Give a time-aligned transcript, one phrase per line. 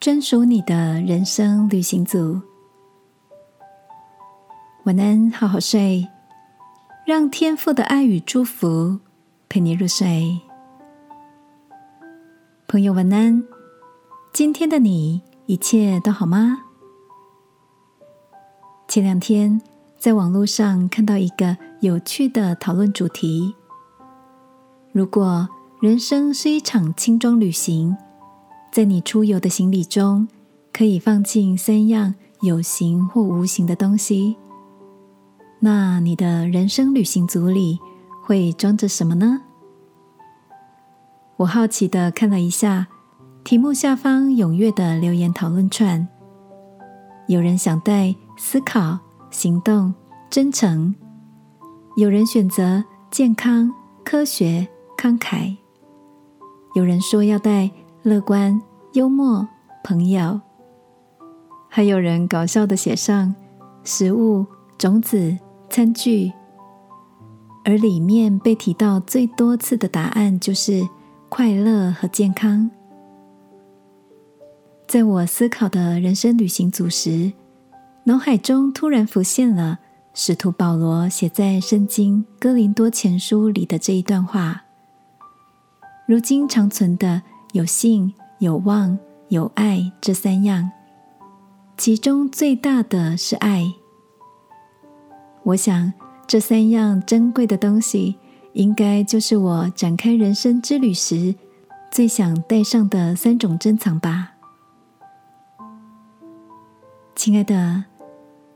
[0.00, 2.40] 专属你的人生旅行组。
[4.84, 6.08] 晚安，好好睡，
[7.04, 8.98] 让天父的爱与祝福
[9.46, 10.40] 陪你入睡。
[12.66, 13.44] 朋友，晚安。
[14.32, 16.62] 今天的你一切都好吗？
[18.88, 19.60] 前两天
[19.98, 23.54] 在网络上看到一个有趣的讨论主题：
[24.92, 25.46] 如果
[25.82, 27.94] 人生是一场轻装旅行。
[28.72, 30.28] 在你出游的行李中，
[30.72, 34.36] 可以放进三样有形或无形的东西。
[35.58, 37.80] 那你的人生旅行组里
[38.22, 39.42] 会装着什么呢？
[41.36, 42.86] 我好奇的看了一下
[43.42, 46.06] 题目下方踊跃的留言讨论串，
[47.26, 48.96] 有人想带思考、
[49.32, 49.92] 行动、
[50.30, 50.94] 真诚；
[51.96, 53.74] 有人选择健康、
[54.04, 55.56] 科学、慷慨；
[56.74, 57.68] 有人说要带。
[58.02, 58.58] 乐观、
[58.94, 59.46] 幽默、
[59.84, 60.40] 朋友，
[61.68, 63.34] 还有人搞笑的写上
[63.84, 64.46] 食物、
[64.78, 65.36] 种子、
[65.68, 66.32] 餐具，
[67.62, 70.88] 而里面被提到最多次的答案就是
[71.28, 72.70] 快乐和健康。
[74.86, 77.30] 在我思考的人生旅行组时，
[78.04, 79.78] 脑海中突然浮现了
[80.14, 84.62] 使徒保罗写在《圣经·哥林多前书》里的这一段话，
[86.06, 87.20] 如今长存的。
[87.52, 88.96] 有信、有望、
[89.28, 90.70] 有爱这三样，
[91.76, 93.64] 其中最大的是爱。
[95.42, 95.92] 我想，
[96.28, 98.16] 这三样珍贵的东西，
[98.52, 101.34] 应该就是我展开人生之旅时
[101.90, 104.34] 最想带上的三种珍藏吧。
[107.16, 107.84] 亲爱的，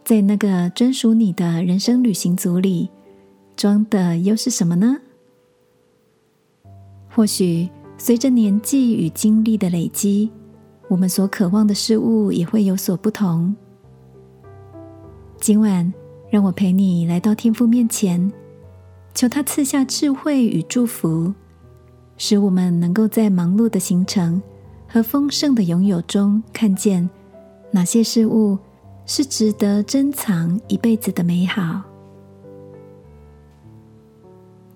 [0.05, 2.91] 在那个专属你的人生旅行组里，
[3.57, 4.99] 装的又是什么呢？
[7.11, 7.69] 或许。
[8.05, 10.31] 随着年纪与经历的累积，
[10.89, 13.57] 我们所渴望的事物也会有所不同。
[15.39, 15.91] 今晚，
[16.29, 18.31] 让我陪你来到天父面前，
[19.15, 21.33] 求他赐下智慧与祝福，
[22.19, 24.43] 使我们能够在忙碌的行程
[24.87, 27.09] 和丰盛的拥有中，看见
[27.71, 28.59] 哪些事物
[29.07, 31.81] 是值得珍藏一辈子的美好。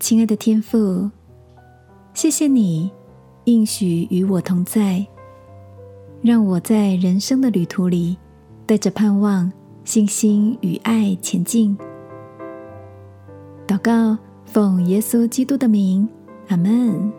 [0.00, 1.10] 亲爱的天父，
[2.14, 2.90] 谢谢你。
[3.48, 5.06] 应许与我同在，
[6.20, 8.14] 让我在人生的旅途里
[8.66, 9.50] 带着盼望、
[9.84, 11.74] 信心与爱前进。
[13.66, 16.06] 祷告，奉耶稣基督的名，
[16.48, 17.10] 阿门。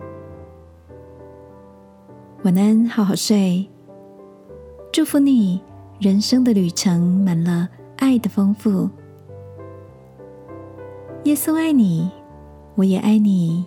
[2.44, 3.68] 晚安，好好睡。
[4.94, 5.60] 祝福你，
[6.00, 7.68] 人生的旅程满了
[7.98, 8.88] 爱的丰富。
[11.24, 12.08] 耶稣爱你，
[12.76, 13.66] 我也爱你。